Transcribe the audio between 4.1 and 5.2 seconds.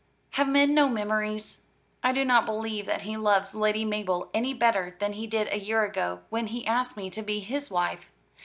any better than